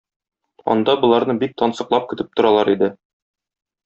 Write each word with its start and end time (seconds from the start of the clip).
Анда 0.75 0.95
боларны 1.03 1.35
бик 1.43 1.53
тансыклап 1.63 2.07
көтеп 2.13 2.31
торалар 2.39 2.73
иде. 2.77 2.91